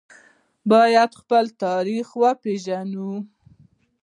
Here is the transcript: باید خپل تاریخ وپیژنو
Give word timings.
باید 0.71 1.11
خپل 1.21 1.45
تاریخ 1.63 2.07
وپیژنو 2.21 3.11